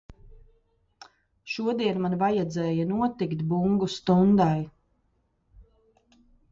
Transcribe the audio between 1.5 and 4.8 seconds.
Šodien man vajadzēja notikt bungu stundai.